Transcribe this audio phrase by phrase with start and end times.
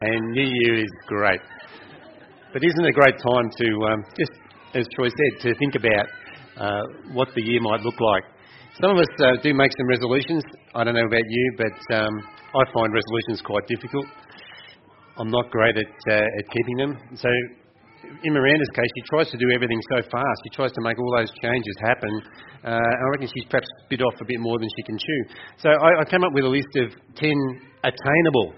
[0.00, 1.44] and New Year is great.
[2.54, 4.32] But isn't it a great time to um, just,
[4.72, 6.08] as Troy said, to think about
[6.56, 8.24] uh, what the year might look like?
[8.80, 10.40] Some of us uh, do make some resolutions.
[10.74, 12.16] I don't know about you, but um,
[12.56, 14.06] I find resolutions quite difficult.
[15.20, 16.96] I'm not great at, uh, at keeping them.
[17.20, 17.28] So,
[18.24, 20.38] in Miranda's case, she tries to do everything so fast.
[20.48, 22.22] She tries to make all those changes happen.
[22.64, 25.20] Uh, I reckon she's perhaps bit off a bit more than she can chew.
[25.60, 26.88] So, I, I came up with a list of
[27.20, 27.36] 10
[27.84, 28.56] attainable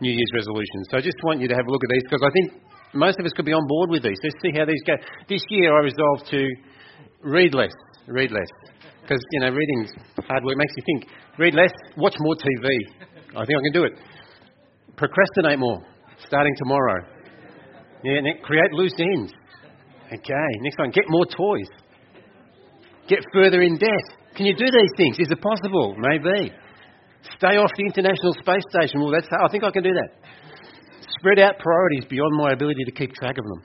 [0.00, 0.88] New Year's resolutions.
[0.90, 2.62] So I just want you to have a look at these because I think
[2.94, 4.18] most of us could be on board with these.
[4.22, 4.94] Let's see how these go.
[5.28, 6.40] This year I resolved to
[7.22, 7.74] read less,
[8.06, 8.48] read less.
[9.02, 9.90] Because, you know, reading's
[10.28, 11.10] hard work, makes you think.
[11.38, 12.68] Read less, watch more TV.
[13.36, 13.92] I think I can do it.
[14.96, 15.82] Procrastinate more,
[16.26, 17.04] starting tomorrow.
[18.04, 19.32] Yeah, create loose ends.
[20.12, 21.68] Okay, next one, get more toys.
[23.08, 24.36] Get further in debt.
[24.36, 25.18] Can you do these things?
[25.18, 25.96] Is it possible?
[25.98, 26.52] Maybe.
[27.36, 29.00] Stay off the International Space Station.
[29.00, 30.10] Well, that's I think I can do that.
[31.20, 33.62] Spread out priorities beyond my ability to keep track of them.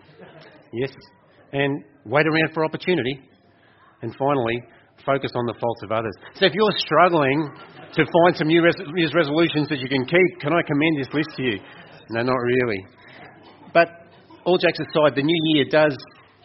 [0.73, 0.91] Yes.
[1.53, 3.19] And wait around for opportunity.
[4.01, 4.61] And finally,
[5.05, 6.13] focus on the faults of others.
[6.35, 7.49] So if you're struggling
[7.93, 8.61] to find some New
[8.95, 11.59] Year's resolutions that you can keep, can I commend this list to you?
[12.09, 12.85] No, not really.
[13.73, 13.87] But
[14.45, 15.95] all jokes aside, the new year does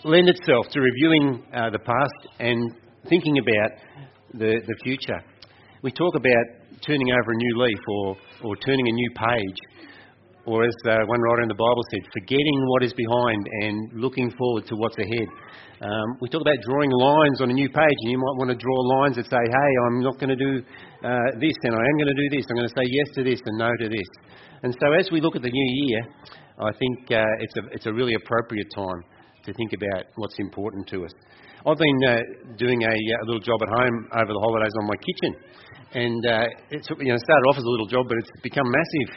[0.05, 2.73] lend itself to reviewing uh, the past and
[3.09, 3.71] thinking about
[4.35, 5.21] the, the future.
[5.83, 9.59] We talk about turning over a new leaf or, or turning a new page.
[10.47, 14.33] Or, as uh, one writer in the Bible said, forgetting what is behind and looking
[14.33, 15.29] forward to what's ahead.
[15.85, 18.57] Um, we talk about drawing lines on a new page, and you might want to
[18.57, 20.65] draw lines that say, hey, I'm not going to do
[21.05, 22.49] uh, this, and I am going to do this.
[22.49, 24.09] I'm going to say yes to this and no to this.
[24.65, 26.01] And so, as we look at the new year,
[26.59, 29.05] I think uh, it's, a, it's a really appropriate time
[29.45, 31.13] to think about what's important to us.
[31.67, 32.17] I've been uh,
[32.57, 35.33] doing a, a, little job at home over the holidays on my kitchen,
[35.95, 39.11] and uh, it's you know started off as a little job, but it's become massive,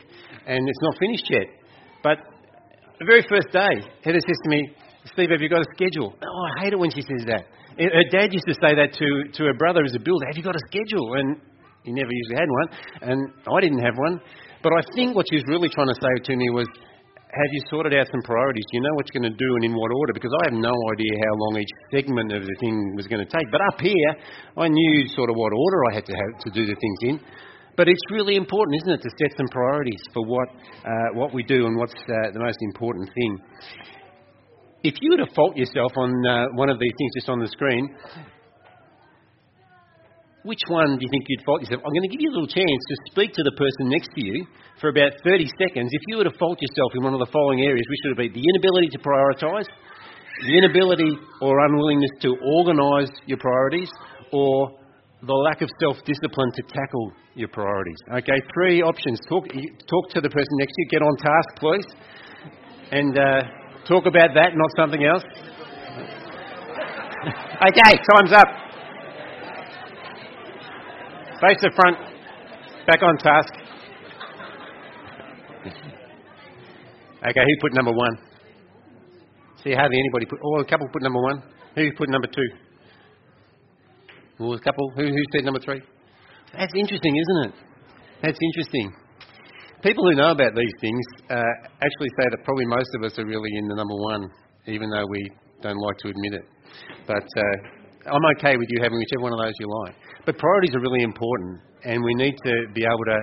[0.48, 1.48] and it's not finished yet.
[2.04, 2.18] But
[3.00, 4.72] the very first day, Heather says to me,
[5.12, 7.46] "Steve, have you got a schedule?" Oh, I hate it when she says that.
[7.78, 10.26] Her dad used to say that to to her brother as a builder.
[10.28, 11.16] Have you got a schedule?
[11.16, 11.40] And
[11.84, 12.68] he never usually had one,
[13.02, 14.22] and I didn't have one.
[14.62, 16.68] But I think what she was really trying to say to me was,
[17.32, 18.66] have you sorted out some priorities?
[18.72, 20.12] Do you know what you're going to do and in what order?
[20.12, 23.32] Because I have no idea how long each segment of the thing was going to
[23.32, 23.48] take.
[23.52, 24.12] But up here,
[24.58, 27.16] I knew sort of what order I had to have to do the things in.
[27.78, 30.50] But it's really important, isn't it, to set some priorities for what
[30.84, 33.40] uh, what we do and what's uh, the most important thing.
[34.84, 37.48] If you were to fault yourself on uh, one of these things just on the
[37.48, 37.96] screen,
[40.44, 41.82] which one do you think you'd fault yourself?
[41.86, 44.22] I'm going to give you a little chance to speak to the person next to
[44.26, 44.46] you
[44.82, 45.90] for about 30 seconds.
[45.94, 48.30] If you were to fault yourself in one of the following areas, which would be
[48.34, 49.70] the inability to prioritise,
[50.42, 53.90] the inability or unwillingness to organise your priorities,
[54.34, 54.74] or
[55.22, 57.98] the lack of self discipline to tackle your priorities.
[58.10, 59.20] Okay, three options.
[59.30, 61.86] Talk, talk to the person next to you, get on task, please,
[62.90, 63.44] and uh,
[63.86, 65.22] talk about that, not something else.
[67.70, 68.61] okay, time's up.
[71.42, 71.98] Face the front.
[72.86, 73.50] Back on task.
[77.22, 78.18] Okay, who put number one?
[79.64, 80.40] See, hardly anybody put.
[80.44, 81.42] Oh, a couple put number one.
[81.76, 82.50] Who put number two?
[84.40, 84.92] Oh, a couple.
[84.96, 85.82] Who, who said number three?
[86.54, 87.54] That's interesting, isn't it?
[88.22, 88.94] That's interesting.
[89.82, 91.42] People who know about these things uh,
[91.82, 94.30] actually say that probably most of us are really in the number one,
[94.68, 95.32] even though we
[95.62, 96.46] don't like to admit it.
[97.08, 99.96] But uh, I'm okay with you having whichever one of those you like.
[100.26, 103.20] But priorities are really important, and we need to be able to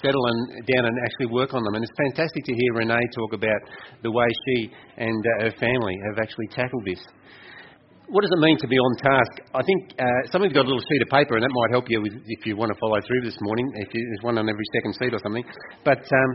[0.00, 1.74] settle and, down and actually work on them.
[1.74, 3.60] And it's fantastic to hear Renee talk about
[4.02, 7.02] the way she and uh, her family have actually tackled this.
[8.08, 9.32] What does it mean to be on task?
[9.54, 11.72] I think uh, some of you've got a little sheet of paper, and that might
[11.72, 13.66] help you with, if you want to follow through this morning.
[13.76, 15.44] If you, there's one on every second seat or something.
[15.84, 16.30] But um,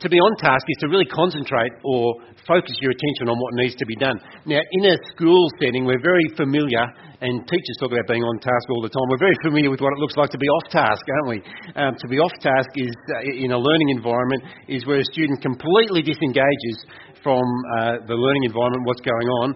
[0.00, 2.14] to be on task is to really concentrate or
[2.46, 4.14] focus your attention on what needs to be done.
[4.46, 6.86] Now, in a school setting, we're very familiar,
[7.20, 9.06] and teachers talk about being on task all the time.
[9.10, 11.38] We're very familiar with what it looks like to be off task, aren't we?
[11.74, 15.42] Um, to be off task is, uh, in a learning environment, is where a student
[15.42, 16.86] completely disengages
[17.26, 17.42] from
[17.82, 19.48] uh, the learning environment, what's going on,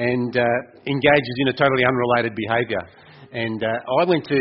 [0.00, 0.44] and uh,
[0.88, 2.80] engages in a totally unrelated behaviour.
[3.36, 4.40] And uh, I went to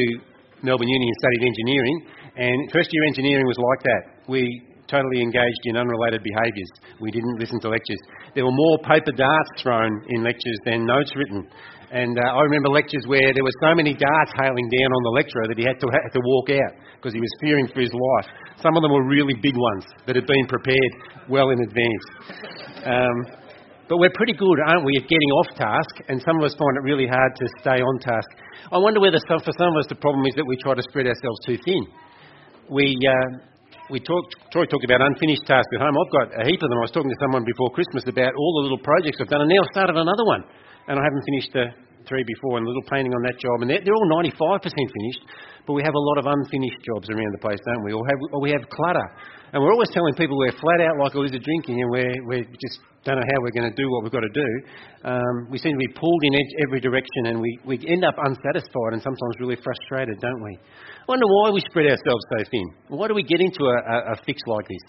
[0.63, 1.97] Melbourne Uni and studied engineering,
[2.39, 4.03] and first year engineering was like that.
[4.31, 4.47] We
[4.89, 6.71] totally engaged in unrelated behaviours.
[6.99, 8.01] We didn't listen to lectures.
[8.33, 11.47] There were more paper darts thrown in lectures than notes written.
[11.91, 15.13] And uh, I remember lectures where there were so many darts hailing down on the
[15.15, 17.93] lecturer that he had to, had to walk out because he was fearing for his
[17.93, 18.29] life.
[18.61, 20.93] Some of them were really big ones that had been prepared
[21.29, 22.05] well in advance.
[22.85, 23.17] Um,
[23.89, 26.77] but we're pretty good, aren't we, at getting off task, and some of us find
[26.77, 28.29] it really hard to stay on task.
[28.71, 30.83] I wonder whether some, for some of us the problem is that we try to
[30.93, 31.87] spread ourselves too thin.
[32.69, 33.48] We, uh,
[33.89, 35.97] we talked, Troy talked about unfinished tasks at home.
[35.97, 36.77] I've got a heap of them.
[36.77, 39.49] I was talking to someone before Christmas about all the little projects I've done, and
[39.49, 40.45] now I've started another one,
[40.87, 41.65] and I haven't finished the
[42.07, 45.23] three before, and a little painting on that job, and they're, they're all 95% finished,
[45.67, 47.93] but we have a lot of unfinished jobs around the place, don't we?
[47.93, 49.07] Or, have, or we have clutter.
[49.53, 52.45] And we're always telling people we're flat out like a lizard drinking and we're, we
[52.57, 54.49] just don't know how we're going to do what we've got to do.
[55.03, 56.33] Um, we seem to be pulled in
[56.65, 60.57] every direction and we, we end up unsatisfied and sometimes really frustrated, don't we?
[60.57, 62.67] I wonder why we spread ourselves so thin.
[62.89, 64.85] Why do we get into a, a, a fix like this?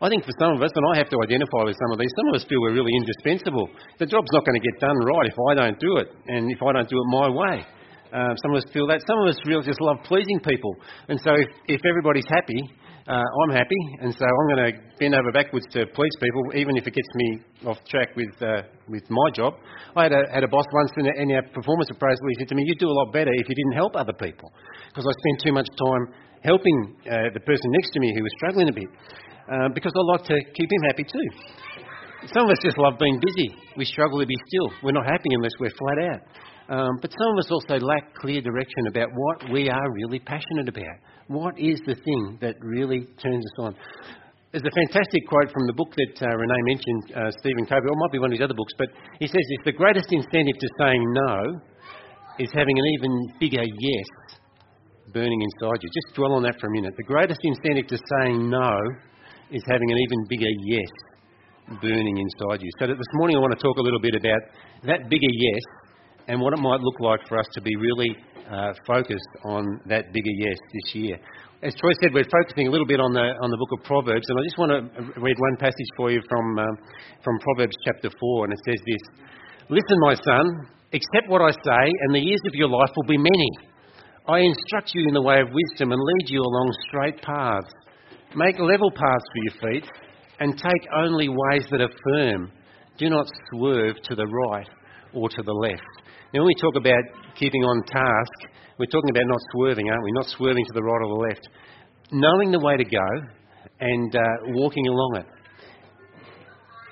[0.00, 2.14] I think for some of us, and I have to identify with some of these,
[2.14, 3.66] some of us feel we're really indispensable.
[3.98, 6.62] The job's not going to get done right if I don't do it, and if
[6.62, 7.66] I don't do it my way.
[8.14, 9.02] Um, some of us feel that.
[9.06, 10.72] Some of us really just love pleasing people.
[11.08, 12.62] And so if, if everybody's happy,
[13.08, 16.76] uh, I'm happy, and so I'm going to bend over backwards to please people, even
[16.76, 19.54] if it gets me off track with uh, with my job.
[19.96, 22.22] I had a, had a boss once in, a, our performance appraisal.
[22.28, 24.52] He said to me, "You'd do a lot better if you didn't help other people,"
[24.88, 26.04] because I spent too much time
[26.42, 28.90] helping uh, the person next to me who was struggling a bit,
[29.48, 31.28] uh, because I like to keep him happy too.
[32.34, 33.54] Some of us just love being busy.
[33.76, 34.72] We struggle to be still.
[34.82, 36.22] We're not happy unless we're flat out.
[36.68, 40.68] Um, but some of us also lack clear direction about what we are really passionate
[40.68, 40.98] about.
[41.28, 43.74] What is the thing that really turns us on?
[44.52, 47.92] There's a fantastic quote from the book that uh, Renee mentioned, uh, Stephen Covey, or
[47.92, 48.88] it might be one of his other books, but
[49.20, 51.60] he says this the greatest incentive to saying no
[52.38, 54.08] is having an even bigger yes
[55.12, 55.88] burning inside you.
[55.92, 56.94] Just dwell on that for a minute.
[56.96, 58.76] The greatest incentive to saying no
[59.50, 60.92] is having an even bigger yes
[61.80, 62.70] burning inside you.
[62.78, 64.40] So this morning I want to talk a little bit about
[64.84, 65.62] that bigger yes
[66.28, 68.16] and what it might look like for us to be really
[68.50, 71.16] uh, focused on that bigger yes this year.
[71.60, 74.22] As Troy said, we're focusing a little bit on the on the book of Proverbs,
[74.30, 74.80] and I just want to
[75.20, 76.74] read one passage for you from um,
[77.24, 79.02] from Proverbs chapter four, and it says this:
[79.68, 83.18] "Listen, my son, accept what I say, and the years of your life will be
[83.18, 83.50] many.
[84.28, 87.72] I instruct you in the way of wisdom and lead you along straight paths.
[88.36, 89.90] Make level paths for your feet,
[90.38, 92.52] and take only ways that are firm.
[92.98, 94.68] Do not swerve to the right
[95.14, 95.80] or to the left."
[96.34, 97.02] Now, when we talk about
[97.36, 100.12] keeping on task, we're talking about not swerving, aren't we?
[100.12, 101.48] Not swerving to the right or the left.
[102.12, 103.08] Knowing the way to go
[103.80, 105.26] and uh, walking along it.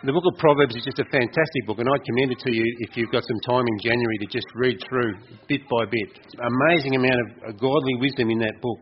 [0.07, 2.63] The book of Proverbs is just a fantastic book, and I'd commend it to you
[2.79, 5.19] if you've got some time in January to just read through
[5.51, 6.23] bit by bit.
[6.39, 8.79] Amazing amount of uh, godly wisdom in that book.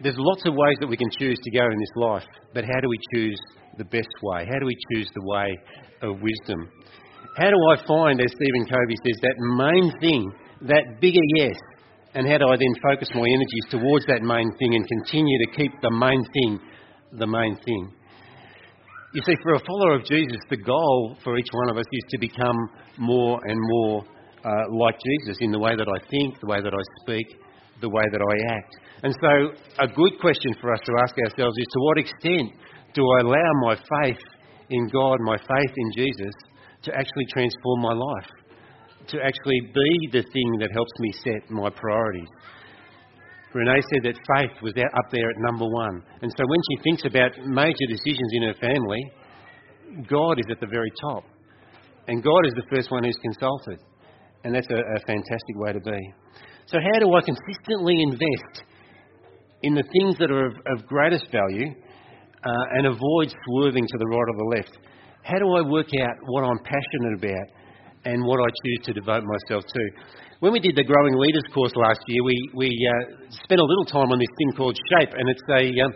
[0.00, 2.24] There's lots of ways that we can choose to go in this life,
[2.56, 3.36] but how do we choose
[3.76, 4.48] the best way?
[4.48, 5.52] How do we choose the way
[6.00, 6.64] of wisdom?
[7.36, 10.32] How do I find, as Stephen Covey says, that main thing,
[10.72, 11.56] that bigger yes?
[12.14, 15.52] And how do I then focus my energies towards that main thing and continue to
[15.52, 16.60] keep the main thing
[17.12, 17.92] the main thing?
[19.16, 22.04] You see, for a follower of Jesus, the goal for each one of us is
[22.10, 22.68] to become
[22.98, 24.04] more and more
[24.44, 27.24] uh, like Jesus in the way that I think, the way that I speak,
[27.80, 28.76] the way that I act.
[29.04, 29.32] And so,
[29.82, 32.60] a good question for us to ask ourselves is to what extent
[32.92, 34.20] do I allow my faith
[34.68, 36.34] in God, my faith in Jesus,
[36.82, 38.30] to actually transform my life,
[39.08, 42.28] to actually be the thing that helps me set my priorities.
[43.56, 46.02] Renee said that faith was up there at number one.
[46.20, 49.02] And so when she thinks about major decisions in her family,
[50.08, 51.24] God is at the very top.
[52.06, 53.80] And God is the first one who's consulted.
[54.44, 56.00] And that's a, a fantastic way to be.
[56.66, 58.62] So, how do I consistently invest
[59.62, 64.06] in the things that are of, of greatest value uh, and avoid swerving to the
[64.06, 64.78] right or the left?
[65.22, 67.48] How do I work out what I'm passionate about
[68.04, 69.82] and what I choose to devote myself to?
[70.40, 73.88] When we did the Growing Leaders course last year, we, we uh, spent a little
[73.88, 75.92] time on this thing called SHAPE, and it's a, um,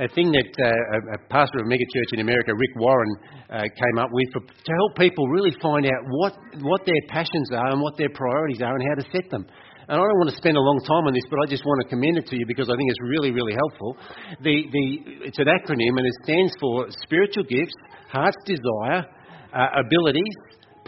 [0.00, 3.12] a thing that uh, a, pastor of a megachurch in America, Rick Warren,
[3.52, 6.32] uh, came up with for, to help people really find out what,
[6.64, 9.44] what their passions are and what their priorities are and how to set them.
[9.84, 11.84] And I don't want to spend a long time on this, but I just want
[11.84, 14.00] to commend it to you because I think it's really, really helpful.
[14.40, 14.84] The, the,
[15.28, 17.76] it's an acronym and it stands for Spiritual Gifts,
[18.08, 19.04] Heart's Desire,
[19.52, 20.32] uh, Abilities,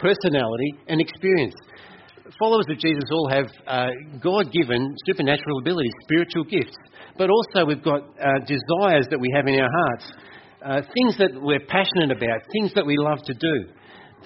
[0.01, 1.53] Personality, and Experience.
[2.39, 3.89] Followers of Jesus all have uh,
[4.21, 6.75] God given supernatural abilities, spiritual gifts,
[7.17, 10.05] but also we've got uh, desires that we have in our hearts,
[10.65, 13.71] uh, things that we're passionate about, things that we love to do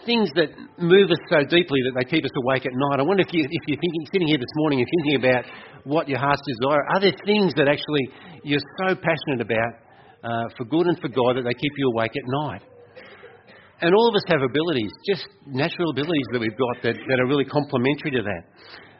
[0.06, 3.00] things that move us so deeply that they keep us awake at night.
[3.00, 5.46] I wonder if, you, if you're thinking, sitting here this morning and thinking about
[5.84, 8.10] what your heart's desire, are there things that actually
[8.44, 9.74] you're so passionate about
[10.24, 12.62] uh, for good and for God that they keep you awake at night?
[13.82, 17.28] And all of us have abilities, just natural abilities that we've got that, that are
[17.28, 18.44] really complementary to that.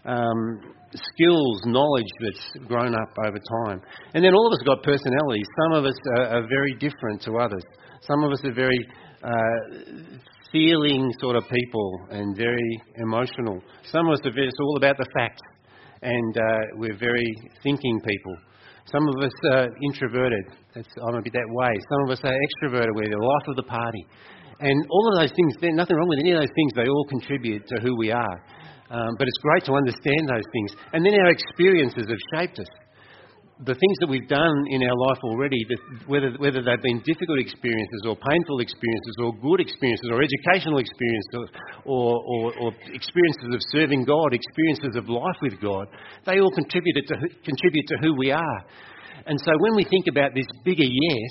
[0.10, 3.80] Um, skills, knowledge that's grown up over time.
[4.16, 5.46] And then all of us got personalities.
[5.64, 7.64] Some of us are, are very different to others.
[8.02, 8.80] Some of us are very
[9.24, 10.18] uh,
[10.52, 13.62] feeling sort of people and very emotional.
[13.84, 15.42] Some of us are it's all about the facts,
[16.02, 16.42] and uh,
[16.76, 18.36] we're very thinking people.
[18.92, 20.44] Some of us are introverted.
[20.74, 21.70] That's, I'm a bit that way.
[21.90, 22.90] Some of us are extroverted.
[22.96, 24.06] We're the life of the party.
[24.62, 26.72] And all of those things, there's nothing wrong with any of those things.
[26.76, 28.38] They all contribute to who we are.
[28.92, 30.72] Um, but it's great to understand those things.
[30.94, 32.70] And then our experiences have shaped us
[33.62, 35.62] the things that we've done in our life already,
[36.08, 41.46] whether, whether they've been difficult experiences or painful experiences or good experiences or educational experiences
[41.86, 45.86] or, or, or experiences of serving God, experiences of life with God,
[46.26, 47.16] they all contributed to,
[47.46, 48.60] contribute to who we are.
[49.30, 51.30] And so when we think about this bigger yes,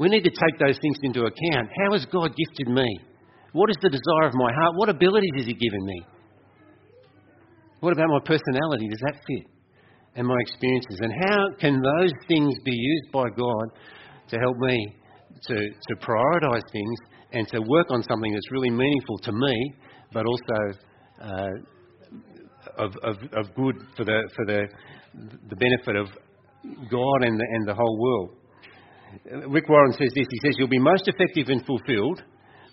[0.00, 1.68] we need to take those things into account.
[1.84, 2.98] How has God gifted me?
[3.52, 4.74] What is the desire of my heart?
[4.74, 6.02] What abilities has He given me?
[7.78, 8.88] What about my personality?
[8.88, 9.46] Does that fit?
[10.16, 10.98] and my experiences.
[11.00, 13.66] And how can those things be used by God
[14.28, 14.94] to help me
[15.48, 16.98] to, to prioritise things
[17.32, 19.74] and to work on something that's really meaningful to me,
[20.12, 20.78] but also
[21.22, 21.48] uh,
[22.76, 24.66] of, of, of good for the, for the,
[25.48, 26.08] the benefit of
[26.90, 28.36] God and the, and the whole world.
[29.48, 30.26] Rick Warren says this.
[30.30, 32.22] He says, You'll be most effective and fulfilled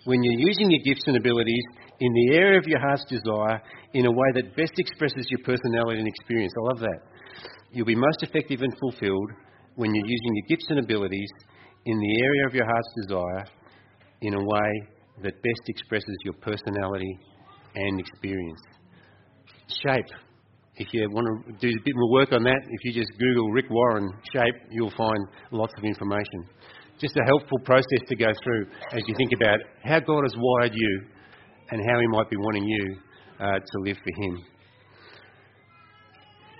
[0.04, 1.64] when you're using your gifts and abilities
[2.00, 3.60] in the area of your heart's desire
[3.94, 6.52] in a way that best expresses your personality and experience.
[6.56, 7.00] I love that.
[7.72, 9.30] You'll be most effective and fulfilled
[9.74, 11.30] when you're using your gifts and abilities
[11.84, 13.44] in the area of your heart's desire
[14.22, 14.88] in a way
[15.22, 17.18] that best expresses your personality
[17.74, 18.60] and experience.
[19.82, 20.06] Shape.
[20.78, 23.50] If you want to do a bit more work on that, if you just Google
[23.50, 25.18] Rick Warren shape, you'll find
[25.50, 26.46] lots of information.
[27.00, 30.72] Just a helpful process to go through as you think about how God has wired
[30.72, 31.02] you
[31.72, 32.96] and how He might be wanting you
[33.40, 34.38] uh, to live for Him.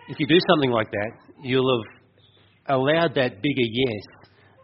[0.08, 1.10] If you do something like that,
[1.44, 4.04] you'll have allowed that bigger yes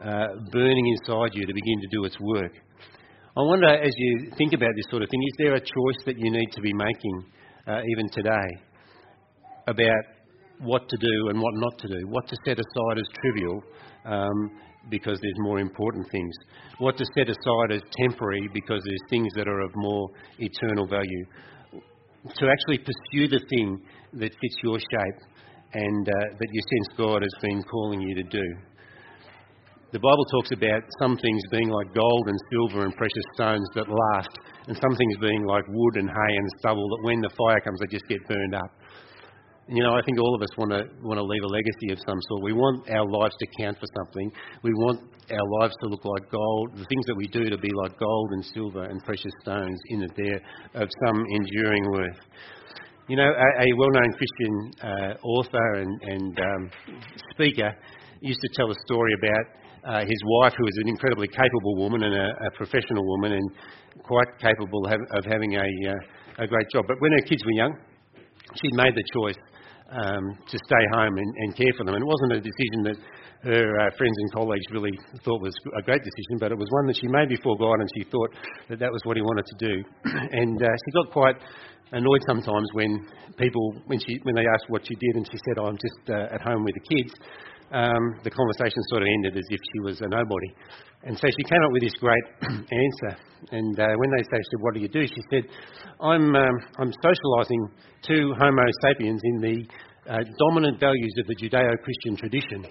[0.02, 2.52] uh, burning inside you to begin to do its work.
[3.36, 6.18] I wonder, as you think about this sort of thing, is there a choice that
[6.18, 7.24] you need to be making
[7.68, 8.73] uh, even today
[9.66, 10.04] about
[10.60, 12.06] what to do and what not to do?
[12.08, 13.62] What to set aside as trivial
[14.04, 14.50] um,
[14.90, 16.34] because there's more important things?
[16.78, 21.26] What to set aside as temporary because there's things that are of more eternal value?
[22.38, 23.80] To actually pursue the thing
[24.14, 25.20] that fits your shape
[25.74, 28.46] and uh, that you sense God has been calling you to do.
[29.92, 33.86] The Bible talks about some things being like gold and silver and precious stones that
[33.86, 34.30] last,
[34.66, 37.78] and some things being like wood and hay and stubble that when the fire comes,
[37.78, 38.70] they just get burned up.
[39.66, 41.98] You know, I think all of us want to want to leave a legacy of
[42.06, 42.42] some sort.
[42.44, 44.30] We want our lives to count for something.
[44.62, 45.00] We want
[45.32, 46.76] our lives to look like gold.
[46.76, 50.02] The things that we do to be like gold and silver and precious stones in
[50.02, 50.40] it there
[50.82, 52.20] of some enduring worth.
[53.08, 54.54] You know, a, a well-known Christian
[54.84, 56.70] uh, author and, and um,
[57.32, 57.72] speaker
[58.20, 59.44] used to tell a story about
[59.84, 63.50] uh, his wife, who was an incredibly capable woman and a, a professional woman, and
[64.02, 66.84] quite capable of, of having a, uh, a great job.
[66.86, 67.72] But when her kids were young,
[68.60, 69.36] she'd made the choice
[69.94, 71.94] um, to stay home and, and, care for them.
[71.94, 72.98] And it wasn't a decision that
[73.46, 76.86] her uh, friends and colleagues really thought was a great decision, but it was one
[76.86, 78.30] that she made before God, and she thought
[78.68, 79.74] that that was what he wanted to do.
[80.32, 81.36] and uh, she got quite
[81.92, 83.06] annoyed sometimes when
[83.38, 86.10] people, when, she, when they asked what she did and she said, oh, I'm just
[86.10, 87.14] uh, at home with the kids,
[87.74, 90.54] um, the conversation sort of ended as if she was a nobody.
[91.02, 93.12] And so she came up with this great answer.
[93.50, 95.02] And uh, when they said, what do you do?
[95.02, 95.42] She said,
[96.00, 97.62] I'm, um, I'm socialising
[98.06, 99.66] two Homo sapiens in the
[100.08, 102.64] uh, dominant values of the Judeo-Christian tradition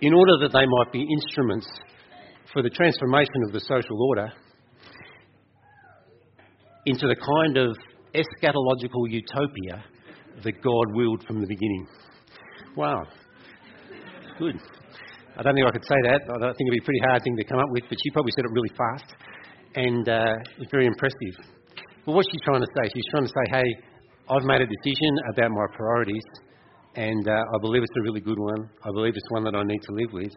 [0.00, 1.68] in order that they might be instruments
[2.52, 4.32] for the transformation of the social order
[6.86, 7.76] into the kind of
[8.14, 9.84] eschatological utopia
[10.42, 11.86] that God willed from the beginning.
[12.80, 13.04] Wow.
[14.38, 14.56] Good.
[15.36, 16.24] I don't think I could say that.
[16.32, 18.32] I think it'd be a pretty hard thing to come up with, but she probably
[18.32, 19.12] said it really fast
[19.76, 21.44] and uh, it very impressive.
[22.06, 22.88] But what's she trying to say?
[22.88, 23.68] She's trying to say, hey,
[24.32, 26.24] I've made a decision about my priorities
[26.96, 28.70] and uh, I believe it's a really good one.
[28.80, 30.32] I believe it's one that I need to live with.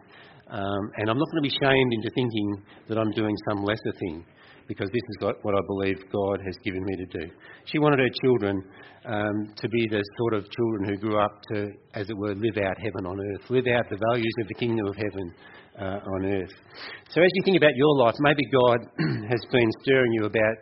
[0.52, 2.60] Um, and I'm not going to be shamed into thinking
[2.92, 4.20] that I'm doing some lesser thing
[4.68, 7.30] because this is what I believe God has given me to do.
[7.66, 8.62] She wanted her children
[9.04, 12.56] um, to be the sort of children who grew up to, as it were, live
[12.56, 15.32] out heaven on earth, live out the values of the kingdom of heaven
[15.78, 16.52] uh, on earth.
[17.10, 18.78] So as you think about your life, maybe God
[19.30, 20.56] has been stirring you about,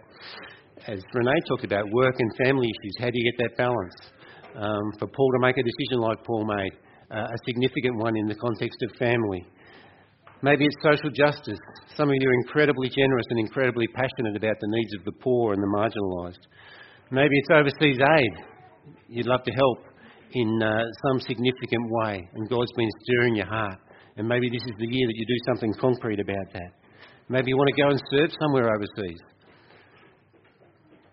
[0.89, 2.95] as Renee talked about, work and family issues.
[2.99, 3.95] How do you get that balance?
[4.55, 6.73] Um, for Paul to make a decision like Paul made,
[7.11, 9.47] uh, a significant one in the context of family.
[10.43, 11.59] Maybe it's social justice.
[11.97, 15.55] Some of you are incredibly generous and incredibly passionate about the needs of the poor
[15.55, 16.43] and the marginalised.
[17.13, 18.33] Maybe it's overseas aid.
[19.09, 19.79] You'd love to help
[20.33, 23.79] in uh, some significant way, and God's been stirring your heart.
[24.17, 26.73] And maybe this is the year that you do something concrete about that.
[27.29, 29.21] Maybe you want to go and serve somewhere overseas.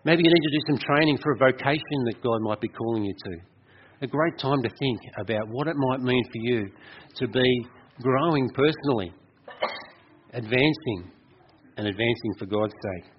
[0.04, 3.04] Maybe you need to do some training for a vocation that God might be calling
[3.04, 3.36] you to.
[4.02, 6.70] a great time to think about what it might mean for you
[7.16, 7.66] to be
[8.00, 9.12] growing personally,
[10.32, 11.10] advancing,
[11.76, 13.12] and advancing for God's sake.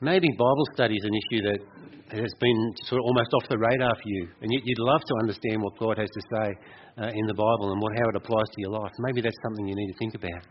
[0.00, 1.60] Maybe Bible study is an issue that
[2.18, 5.14] has been sort of almost off the radar for you, and yet you'd love to
[5.20, 6.48] understand what God has to say
[6.98, 8.92] uh, in the Bible and what, how it applies to your life.
[8.98, 10.44] Maybe that's something you need to think about.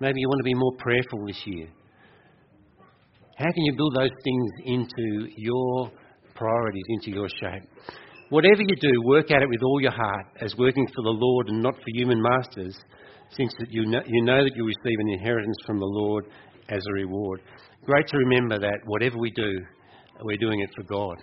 [0.00, 1.68] Maybe you want to be more prayerful this year.
[3.36, 5.90] How can you build those things into your
[6.34, 7.68] priorities, into your shape?
[8.30, 11.48] Whatever you do, work at it with all your heart as working for the Lord
[11.48, 12.76] and not for human masters,
[13.36, 16.26] since that you, know, you know that you receive an inheritance from the Lord
[16.68, 17.40] as a reward.
[17.84, 19.50] Great to remember that whatever we do,
[20.22, 21.16] we're doing it for God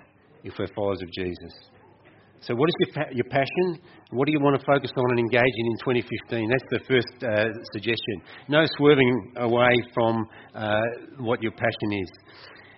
[0.44, 1.54] if we're followers of Jesus.
[2.42, 3.80] So, what is your, your passion?
[4.10, 6.50] What do you want to focus on and engage in in 2015?
[6.50, 8.22] That's the first uh, suggestion.
[8.50, 10.26] No swerving away from
[10.56, 10.82] uh,
[11.20, 12.10] what your passion is.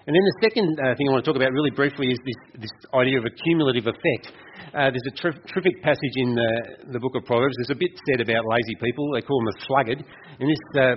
[0.04, 2.68] And then the second uh, thing I want to talk about really briefly is this,
[2.68, 4.36] this idea of a cumulative effect.
[4.76, 6.52] Uh, there's a ter- terrific passage in the,
[6.92, 7.56] the, book of Proverbs.
[7.64, 9.16] There's a bit said about lazy people.
[9.16, 10.00] They call them a sluggard.
[10.04, 10.96] And this, uh,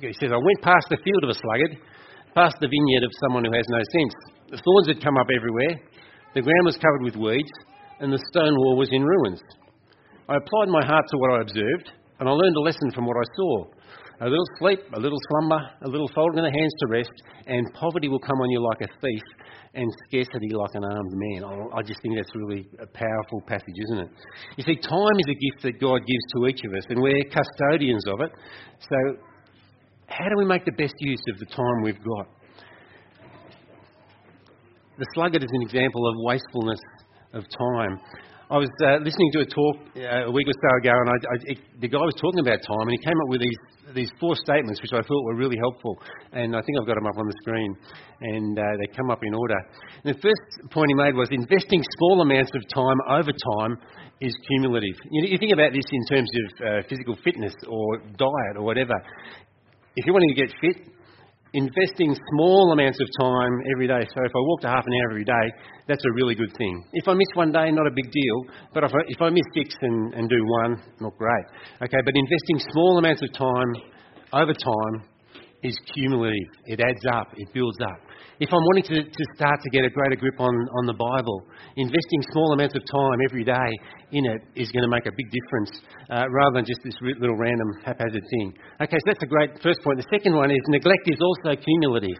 [0.00, 1.76] he says, I went past the field of a sluggard,
[2.32, 4.14] past the vineyard of someone who has no sense.
[4.56, 5.76] The thorns had come up everywhere.
[6.32, 7.52] The ground was covered with weeds
[8.00, 9.42] and the stone wall was in ruins.
[10.28, 13.16] I applied my heart to what I observed, and I learned a lesson from what
[13.16, 13.64] I saw.
[14.20, 17.12] A little sleep, a little slumber, a little folding of the hands to rest,
[17.46, 19.22] and poverty will come on you like a thief,
[19.72, 21.70] and scarcity like an armed man.
[21.72, 24.10] I just think that's really a powerful passage, isn't it?
[24.58, 27.24] You see, time is a gift that God gives to each of us, and we're
[27.32, 28.32] custodians of it.
[28.80, 28.98] So,
[30.08, 32.26] how do we make the best use of the time we've got?
[34.98, 36.80] The sluggard is an example of wastefulness
[37.32, 37.98] of time.
[38.50, 41.14] I was uh, listening to a talk uh, a week or so ago, and I,
[41.14, 43.60] I, it, the guy was talking about time, and he came up with these
[43.94, 45.98] these four statements, which I thought were really helpful.
[46.32, 47.76] And I think I've got them up on the screen,
[48.20, 49.56] and uh, they come up in order.
[50.04, 53.78] And the first point he made was investing small amounts of time over time
[54.20, 54.96] is cumulative.
[55.10, 58.62] You, know, you think about this in terms of uh, physical fitness or diet or
[58.62, 58.94] whatever.
[59.96, 60.76] If you're wanting to get fit,
[61.52, 64.06] investing small amounts of time every day.
[64.14, 65.46] So if I walk to half an hour every day,
[65.88, 66.84] that's a really good thing.
[66.92, 68.44] If I miss one day, not a big deal.
[68.72, 71.44] But if I, if I miss six and, and do one, not great.
[71.82, 73.74] Okay, but investing small amounts of time
[74.32, 75.09] over time
[75.62, 76.48] is cumulative.
[76.66, 77.28] It adds up.
[77.36, 78.00] It builds up
[78.40, 80.48] if I'm wanting to, to start to get a greater grip on,
[80.80, 81.44] on the Bible,
[81.76, 83.70] investing small amounts of time every day
[84.16, 85.70] in it is going to make a big difference
[86.08, 88.48] uh, rather than just this little random haphazard thing.
[88.80, 90.00] Okay, so that's a great first point.
[90.00, 92.16] The second one is neglect is also cumulative.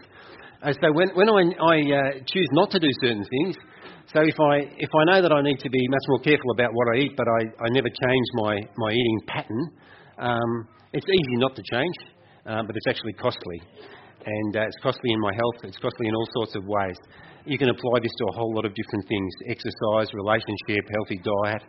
[0.61, 3.57] Uh, so when, when I, I uh, choose not to do certain things,
[4.13, 6.69] so if I, if I know that I need to be much more careful about
[6.69, 9.63] what I eat, but I, I never change my, my eating pattern,
[10.21, 11.97] um, it's easy not to change,
[12.45, 13.61] uh, but it's actually costly
[14.25, 16.97] and uh, it's costly in my health, it's costly in all sorts of ways.
[17.45, 21.63] You can apply this to a whole lot of different things exercise, relationship, healthy diet,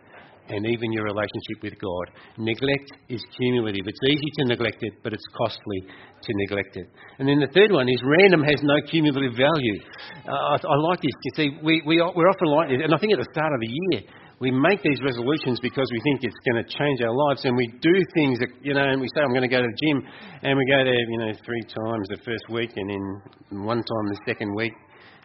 [0.49, 2.05] and even your relationship with God.
[2.37, 3.87] Neglect is cumulative.
[3.87, 6.87] It's easy to neglect it, but it's costly to neglect it.
[7.17, 9.79] And then the third one is random has no cumulative value.
[10.27, 11.15] Uh, I, I, like this.
[11.23, 13.61] You see, we, we, we're often like this, and I think at the start of
[13.61, 14.01] the year,
[14.43, 17.71] we make these resolutions because we think it's going to change our lives, and we
[17.79, 20.03] do things that, you know, and we say, I'm going to go to the gym,
[20.43, 24.05] and we go there, you know, three times the first week, and then one time
[24.11, 24.73] the second week,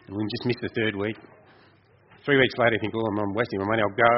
[0.07, 1.19] and we just miss the third week.
[2.23, 4.15] Three weeks later, you think, oh, I'm wasting my money, I'll go.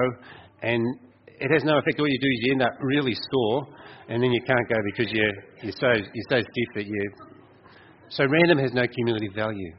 [0.61, 0.85] And
[1.25, 1.99] it has no effect.
[1.99, 3.65] All you do is you end up really sore,
[4.07, 5.33] and then you can't go because you're,
[5.65, 7.11] you're, so, you're so stiff that you.
[8.09, 9.73] So random has no cumulative value.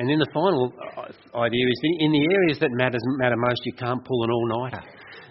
[0.00, 3.76] And then the final uh, idea is in the areas that matters, matter most, you
[3.76, 4.80] can't pull an all-nighter.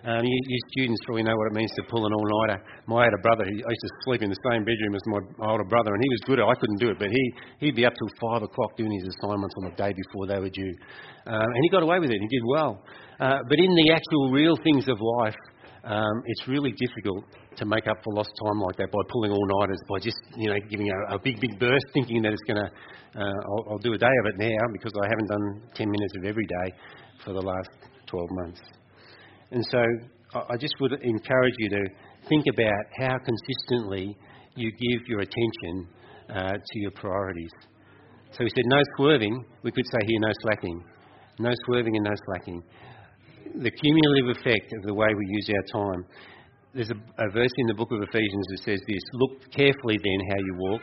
[0.05, 2.61] Um, you, you, students probably know what it means to pull an all-nighter.
[2.85, 5.65] My older brother, he, I used to sleep in the same bedroom as my older
[5.65, 6.53] brother, and he was good at it.
[6.53, 7.23] I couldn't do it, but he,
[7.65, 10.53] he'd be up till 5 o'clock doing his assignments on the day before they were
[10.53, 10.75] due.
[11.25, 12.21] Um, and he got away with it.
[12.21, 12.77] He did well.
[13.19, 15.35] Uh, but in the actual real things of life,
[15.83, 17.23] um, it's really difficult
[17.57, 20.59] to make up for lost time like that by pulling all-nighters, by just you know
[20.69, 22.69] giving a, a big, big burst, thinking that it's going to.
[23.15, 26.13] Uh, I'll, I'll do a day of it now because I haven't done 10 minutes
[26.17, 26.75] of every day
[27.25, 27.69] for the last
[28.05, 28.61] 12 months.
[29.51, 29.81] And so
[30.35, 31.83] I just would encourage you to
[32.27, 34.15] think about how consistently
[34.55, 35.87] you give your attention
[36.29, 37.49] uh, to your priorities.
[38.31, 39.43] So he said, no swerving.
[39.63, 40.83] We could say here, no slacking.
[41.39, 42.61] No swerving and no slacking
[43.59, 46.05] the cumulative effect of the way we use our time.
[46.73, 50.19] There's a, a verse in the book of Ephesians that says this Look carefully then
[50.29, 50.81] how you walk,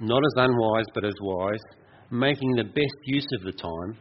[0.00, 1.62] not as unwise but as wise,
[2.10, 3.98] making the best use of the time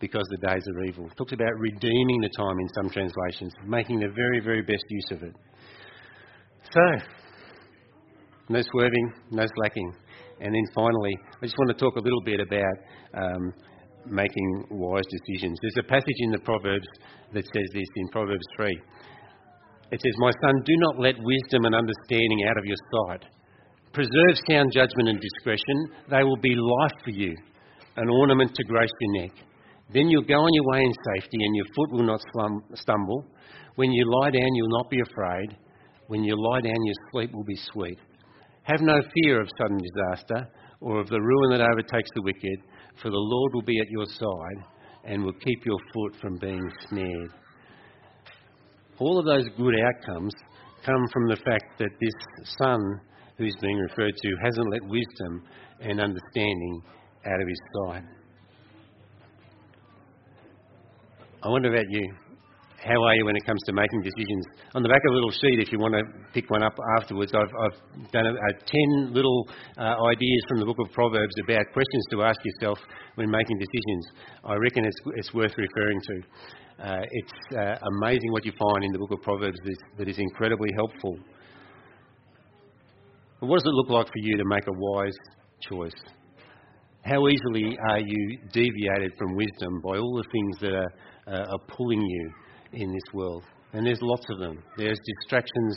[0.00, 1.06] because the days are evil.
[1.06, 5.08] It talks about redeeming the time in some translations, making the very, very best use
[5.10, 5.34] of it.
[6.72, 6.80] So,
[8.50, 9.92] no swerving, no slacking.
[10.40, 12.76] And then finally, I just want to talk a little bit about
[13.14, 13.52] um,
[14.10, 15.58] making wise decisions.
[15.62, 16.88] There's a passage in the Proverbs
[17.32, 18.80] that says this in Proverbs 3.
[19.90, 23.24] It says, My son, do not let wisdom and understanding out of your sight.
[23.92, 25.78] Preserve sound judgment and discretion.
[26.10, 27.34] They will be life for you,
[27.96, 29.32] an ornament to grace your neck.
[29.92, 32.20] Then you'll go on your way in safety, and your foot will not
[32.74, 33.24] stumble.
[33.76, 35.56] When you lie down, you'll not be afraid.
[36.08, 37.98] When you lie down, your sleep will be sweet.
[38.64, 40.46] Have no fear of sudden disaster
[40.80, 42.60] or of the ruin that overtakes the wicked,
[43.02, 44.64] for the Lord will be at your side
[45.04, 47.30] and will keep your foot from being snared.
[48.98, 50.32] All of those good outcomes
[50.84, 52.14] come from the fact that this
[52.58, 52.80] son
[53.36, 55.44] who's being referred to hasn't let wisdom
[55.80, 56.82] and understanding
[57.26, 58.02] out of his sight.
[61.42, 62.27] I wonder about you.
[62.78, 64.46] How are you when it comes to making decisions?
[64.74, 67.32] On the back of a little sheet, if you want to pick one up afterwards,
[67.34, 68.52] I've, I've done a, a
[69.04, 72.78] 10 little uh, ideas from the book of Proverbs about questions to ask yourself
[73.16, 74.06] when making decisions.
[74.44, 76.16] I reckon it's, it's worth referring to.
[76.78, 80.08] Uh, it's uh, amazing what you find in the book of Proverbs that is, that
[80.08, 81.18] is incredibly helpful.
[83.40, 85.18] But what does it look like for you to make a wise
[85.68, 85.98] choice?
[87.02, 90.92] How easily are you deviated from wisdom by all the things that are
[91.26, 92.32] uh, are pulling you
[92.72, 93.44] in this world.
[93.72, 94.62] And there's lots of them.
[94.76, 95.76] There's distractions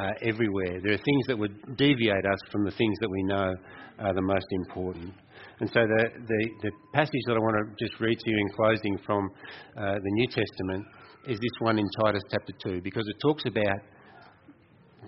[0.00, 0.80] uh, everywhere.
[0.82, 3.54] There are things that would deviate us from the things that we know
[3.98, 5.12] are the most important.
[5.60, 8.48] And so the, the, the passage that I want to just read to you in
[8.54, 9.28] closing from
[9.76, 10.86] uh, the New Testament
[11.26, 13.78] is this one in Titus chapter 2, because it talks about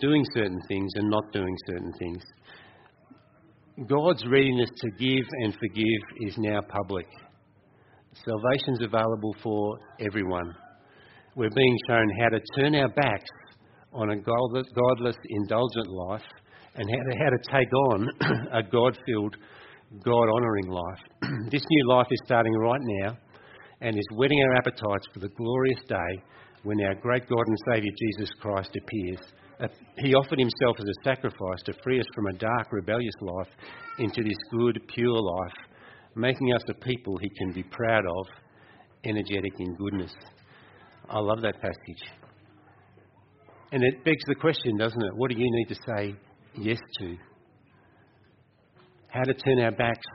[0.00, 2.22] doing certain things and not doing certain things.
[3.88, 7.06] God's readiness to give and forgive is now public.
[8.12, 10.54] Salvation's available for everyone.
[11.34, 13.30] We're being shown how to turn our backs
[13.92, 16.22] on a godless, indulgent life
[16.74, 18.08] and how to, how to take on
[18.52, 19.36] a God filled,
[20.04, 21.00] God honouring life.
[21.50, 23.16] this new life is starting right now
[23.80, 26.22] and is whetting our appetites for the glorious day
[26.64, 29.20] when our great God and Saviour Jesus Christ appears.
[29.98, 33.48] He offered himself as a sacrifice to free us from a dark, rebellious life
[33.98, 35.56] into this good, pure life
[36.14, 38.26] making us a people he can be proud of,
[39.04, 40.12] energetic in goodness.
[41.12, 42.02] I love that passage.
[43.70, 45.14] And it begs the question, doesn't it?
[45.16, 46.14] What do you need to say
[46.58, 47.16] yes to?
[49.08, 50.06] How to turn our backs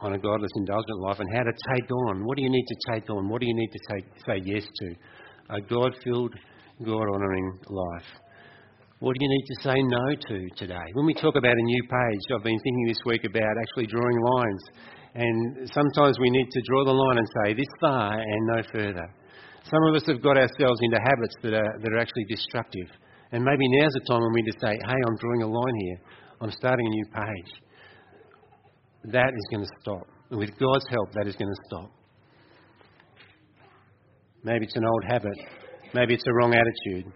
[0.00, 2.24] on a godless, indulgent life and how to take on.
[2.24, 3.28] What do you need to take on?
[3.28, 4.94] What do you need to say, say yes to?
[5.50, 6.34] A God filled,
[6.84, 8.08] God honouring life.
[9.00, 10.86] What do you need to say no to today?
[10.94, 14.20] When we talk about a new page, I've been thinking this week about actually drawing
[14.20, 14.62] lines
[15.14, 19.14] and sometimes we need to draw the line and say, this far and no further.
[19.64, 22.88] Some of us have got ourselves into habits that are, that are actually destructive.
[23.32, 26.00] And maybe now's the time when we just say, hey, I'm drawing a line here.
[26.40, 27.52] I'm starting a new page.
[29.12, 30.06] That is going to stop.
[30.30, 31.90] And with God's help, that is going to stop.
[34.42, 35.36] Maybe it's an old habit.
[35.92, 37.12] Maybe it's a wrong attitude.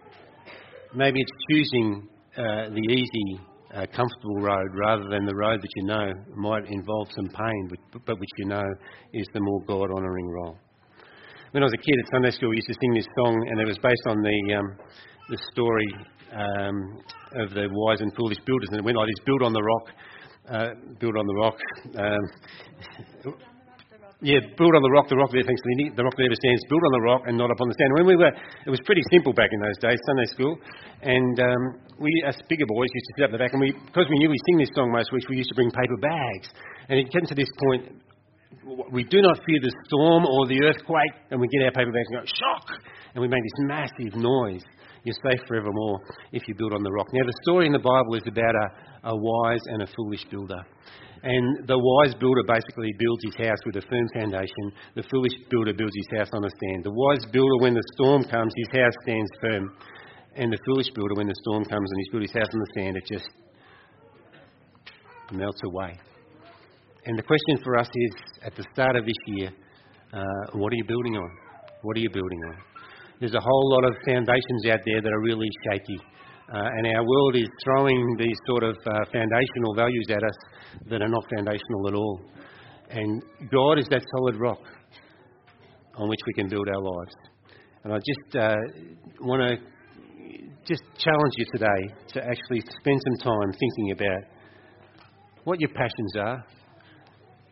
[0.94, 3.40] Maybe it's choosing uh, the easy
[3.74, 7.70] a comfortable road rather than the road that you know might involve some pain,
[8.06, 8.62] but which you know
[9.12, 10.56] is the more God honouring role.
[11.54, 13.62] When I was a kid at Sunday school, we used to sing this song, and
[13.62, 14.74] it was based on the um,
[15.30, 15.86] the story
[16.34, 16.98] um,
[17.46, 19.86] of the wise and foolish builders, and it went like this: build on the rock,
[20.50, 21.54] uh, build on the rock.
[21.94, 22.24] Um,
[24.18, 25.62] yeah, build on the rock, the rock there thinks
[25.94, 26.58] the rock never stands.
[26.66, 28.02] Build on the rock and not upon the sand.
[28.02, 30.58] When we were, it was pretty simple back in those days, Sunday school,
[31.06, 31.62] and um,
[32.02, 34.18] we, as bigger boys, used to sit up in the back, and we, because we
[34.18, 36.50] knew we sing this song most weeks, we used to bring paper bags.
[36.90, 38.02] And it came to this point,
[38.92, 42.08] we do not fear the storm or the earthquake, and we get our paper bags
[42.10, 42.80] and go shock,
[43.14, 44.62] and we make this massive noise.
[45.04, 46.00] You're safe forevermore
[46.32, 47.08] if you build on the rock.
[47.12, 50.64] Now, the story in the Bible is about a, a wise and a foolish builder.
[51.22, 54.72] And the wise builder basically builds his house with a firm foundation.
[54.94, 56.84] The foolish builder builds his house on a sand.
[56.84, 59.76] The wise builder, when the storm comes, his house stands firm.
[60.36, 62.72] And the foolish builder, when the storm comes and he's built his house on the
[62.76, 63.28] sand, it just
[65.32, 65.98] melts away.
[67.06, 68.12] And the question for us is
[68.42, 69.50] at the start of this year,
[70.12, 71.30] uh, what are you building on?
[71.82, 72.56] What are you building on?
[73.20, 75.98] There's a whole lot of foundations out there that are really shaky.
[76.52, 80.38] Uh, and our world is throwing these sort of uh, foundational values at us
[80.88, 82.20] that are not foundational at all.
[82.90, 84.60] And God is that solid rock
[85.96, 87.14] on which we can build our lives.
[87.84, 88.56] And I just uh,
[89.20, 89.56] want to
[90.66, 94.22] just challenge you today to actually spend some time thinking about
[95.44, 96.44] what your passions are.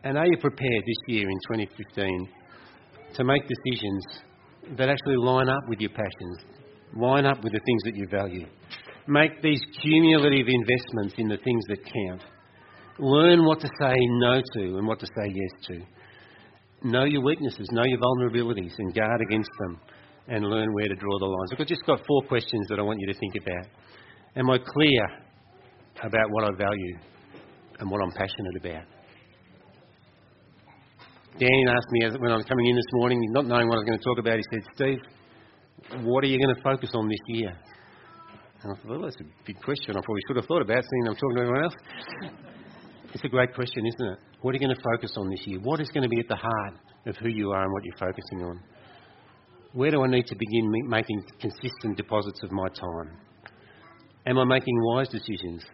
[0.03, 2.29] And are you prepared this year in 2015
[3.15, 4.05] to make decisions
[4.77, 6.39] that actually line up with your passions,
[6.95, 8.45] line up with the things that you value?
[9.07, 12.21] Make these cumulative investments in the things that count.
[12.99, 15.81] Learn what to say no to and what to say yes to.
[16.87, 19.79] know your weaknesses, know your vulnerabilities, and guard against them,
[20.27, 21.53] and learn where to draw the lines.
[21.57, 23.67] I've just got four questions that I want you to think about.
[24.35, 25.05] Am I clear
[26.03, 26.97] about what I value
[27.79, 28.92] and what I'm passionate about?
[31.39, 33.85] Dan asked me when I was coming in this morning, not knowing what I was
[33.85, 34.99] going to talk about, he said, Steve,
[36.05, 37.57] what are you going to focus on this year?
[38.61, 39.97] And I thought, well, that's a big question.
[39.97, 41.75] I probably should have thought about, seeing I'm talking to everyone else.
[43.13, 44.19] It's a great question, isn't it?
[44.41, 45.59] What are you going to focus on this year?
[45.59, 46.73] What is going to be at the heart
[47.07, 48.59] of who you are and what you're focusing on?
[49.73, 53.17] Where do I need to begin making consistent deposits of my time?
[54.27, 55.65] Am I making wise decisions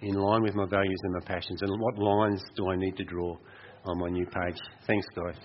[0.00, 1.60] in line with my values and my passions?
[1.62, 3.36] And what lines do I need to draw
[3.84, 4.58] on my new page.
[4.86, 5.36] Thanks, guys.